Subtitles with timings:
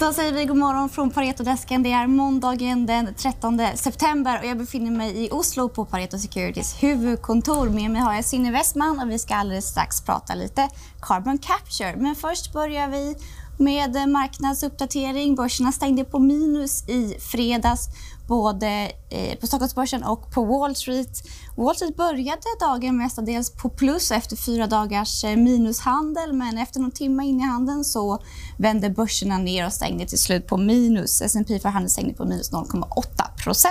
[0.00, 1.82] Då säger vi god morgon från Paretodesken.
[1.82, 6.82] Det är måndagen den 13 september och jag befinner mig i Oslo på Pareto Securities
[6.82, 7.68] huvudkontor.
[7.68, 10.68] Med mig har jag Sinne Westman och vi ska alldeles strax prata lite
[11.02, 11.96] carbon capture.
[11.96, 13.16] Men först börjar vi
[13.58, 15.34] med marknadsuppdatering.
[15.34, 17.88] Börserna stängde på minus i fredags
[18.32, 21.22] både eh, på Stockholmsbörsen och på Wall Street.
[21.56, 26.90] Wall Street började dagen mestadels på plus efter fyra dagars eh, minushandel men efter någon
[26.90, 28.22] timme in i handeln så
[28.58, 31.22] vände börserna ner och stängde till slut på minus.
[31.22, 33.68] S&P för handel stängde på minus 0,8%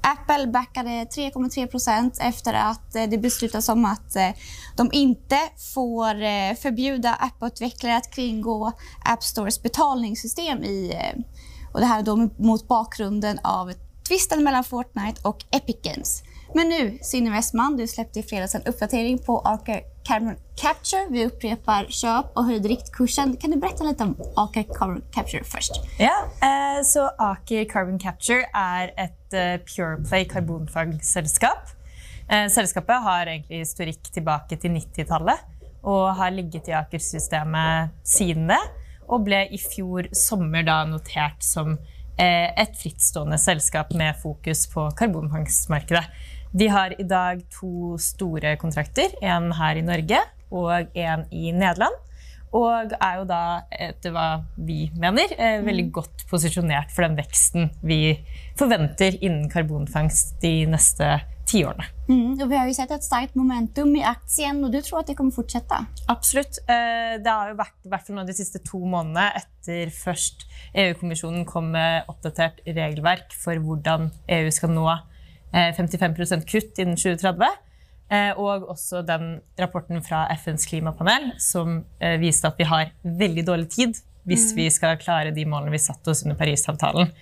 [0.00, 4.16] Apple backade 3,3% efter att eh, det beslutas om att
[4.76, 5.38] de inte
[5.74, 6.14] får
[6.54, 8.72] förbjuda apputvecklare att kringgå
[9.04, 10.92] App Stores betalningssystem i
[11.72, 13.72] och det här då mot bakgrunden av
[14.10, 16.22] tvisten mellan Fortnite och Epic Games.
[16.54, 21.06] Men nu, Synne Westman, du släppte i fredags en uppdatering på Arca Carbon Capture.
[21.10, 23.36] Vi upprepar köp och höjde riktkursen.
[23.36, 25.72] Kan du berätta lite om Aker Carbon Capture först?
[25.98, 31.64] Ja, eh, så Aker Carbon Capture är ett eh, pureplay karbonfangstselskap.
[32.28, 35.38] Eh, selskapet har egentlig historikk tilbake til 90-tallet
[35.82, 38.60] og har ligget i Aker-systemet siden det
[39.10, 41.78] og ble i fjor sommer da notert som
[42.20, 46.04] et frittstående selskap med fokus på karbonfangstmarkedet.
[46.52, 51.94] De har i dag to store kontrakter, en her i Norge og en i Nederland.
[52.50, 55.92] Og er jo da, etter hva vi mener, eh, veldig mm.
[55.94, 58.16] godt posisjonert for den veksten vi
[58.58, 61.12] forventer innen karbonfangst de neste
[61.50, 61.86] tiårene.
[62.10, 65.16] Mm, vi har jo sett et sterkt momentum i aktien, og du tror at det
[65.18, 65.78] kommer fortsette?
[66.12, 66.60] Absolutt.
[66.70, 70.46] Eh, det har jo vært hvert fall de siste to månedene etter først
[70.80, 74.86] EU-kommisjonen kom med oppdatert regelverk for hvordan EU skal nå
[75.54, 77.58] 55 eh, kutt innen 2030.
[78.10, 81.82] Eh, og også den rapporten fra FNs klimapanel som
[82.22, 84.56] viste at vi har veldig dårlig tid hvis mm.
[84.58, 87.12] vi skal klare de målene vi satte oss under Parisavtalen.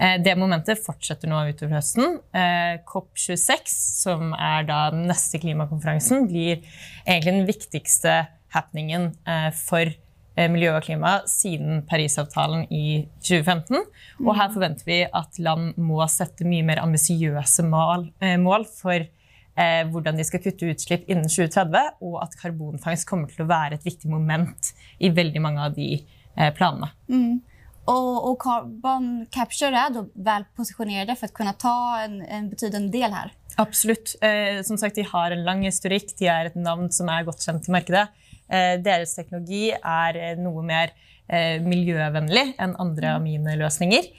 [0.00, 2.20] Eh, det momentet fortsetter nå utover høsten.
[2.32, 6.62] Eh, COP26, som er da den neste klimakonferansen, blir
[7.04, 8.20] egentlig den viktigste
[8.54, 9.92] happeningen eh, for
[10.40, 13.82] miljø og klima siden Parisavtalen i 2015.
[14.22, 18.06] Og her forventer vi at land må sette mye mer ambisiøse mål,
[18.40, 19.04] mål for
[19.58, 23.84] hvordan de skal kutte utslipp innen 2030, og at karbonfangst kommer til å være et
[23.84, 24.70] viktig moment
[25.02, 25.90] i veldig mange av de
[26.34, 26.90] planene.
[27.08, 27.40] Mm.
[27.84, 32.98] Och, och Carbon Capture är då väl positionerade för att kunna ta en, en betydande
[32.98, 33.32] del här?
[33.56, 34.16] Absolutt.
[34.20, 37.42] Eh, som sagt, De har en lang historikk, de er et navn som er godt
[37.44, 38.06] kjent i markedet.
[38.48, 40.92] Eh, deres teknologi er eh, noe mer
[41.26, 43.16] eh, miljøvennlig enn andre mm.
[43.18, 44.10] amineløsninger.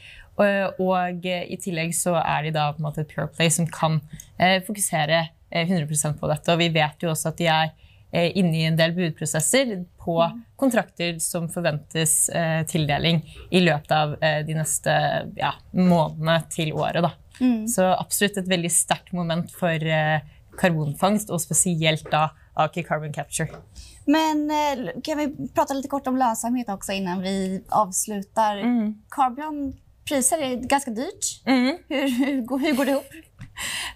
[0.42, 3.54] Og, og eh, i tillegg så er de da på en måte et Pure Play
[3.54, 4.02] som kan
[4.38, 6.52] eh, fokusere 100% på dette.
[6.52, 10.18] Og vi vet jo også at de er Eh, inne i en del budprosesser på
[10.20, 10.42] mm.
[10.60, 14.96] kontrakter som forventes eh, tildeling i løpet av eh, de neste
[15.38, 17.08] ja, månedene til året.
[17.40, 17.66] Mm.
[17.72, 19.88] Så absolutt et veldig sterkt moment for
[20.60, 22.28] karbonfangst, og spesielt da
[22.60, 23.48] Aker Carbon Capture.
[24.12, 24.44] Men
[25.06, 28.60] kan vi prate litt kort om lønnsomhet også innan vi avslutar?
[28.60, 28.92] Mm.
[29.14, 29.72] Carbon
[30.12, 31.32] priser er ganske dyrt.
[31.48, 31.78] Mm.
[31.88, 33.20] Hur går det ihop?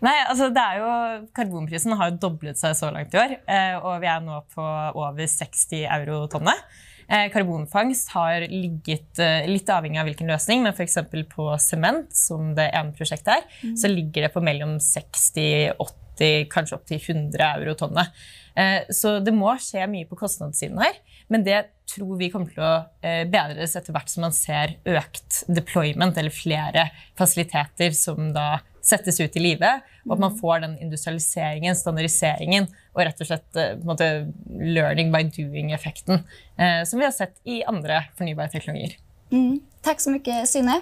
[0.03, 0.89] Nei, altså det er jo,
[1.35, 4.65] Karbonprisen har jo doblet seg så langt i år, eh, og vi er nå på
[4.65, 6.61] over 60 euro tonnet.
[7.05, 10.97] Eh, karbonfangst har ligget eh, litt avhengig av hvilken løsning, men f.eks.
[11.31, 13.75] på sement, som det ene prosjektet er, mm.
[13.77, 18.25] så ligger det på mellom 60, 80, kanskje opp til 100 euro tonnet.
[18.95, 20.93] Så det må skje mye på kostnadssiden her.
[21.27, 21.57] Men det
[21.91, 26.85] tror vi kommer til å bedres etter hvert som man ser økt deployment, eller flere
[27.19, 30.39] fasiliteter som da settes ut i livet, og at man mm.
[30.41, 34.09] får den industrialiseringen, standardiseringen og rett og slett eh, måte,
[34.49, 38.97] learning by doing-effekten eh, som vi har sett i andre fornybare teknologier.
[39.33, 39.57] Mm.
[39.85, 40.81] Tack så mycket, Synne.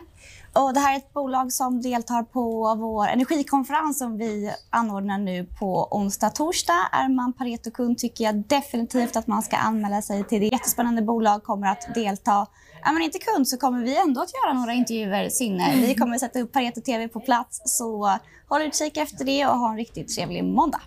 [0.53, 5.45] Och det här är ett bolag som deltar på vår energikonferens som vi anordnar nu
[5.59, 6.89] på onsdag torsdag.
[6.91, 10.45] Är man Pareto-kund tycker jag definitivt att man ska anmäla sig till det.
[10.45, 12.47] Jättespännande bolag kommer att delta.
[12.83, 15.73] Är man inte kund så kommer vi ändå att göra några intervjuer, Synne.
[15.75, 17.61] Vi kommer att sätta upp Pareto TV på plats.
[17.65, 18.17] Så
[18.49, 20.81] håll utkik efter det och ha en riktigt trevlig måndag.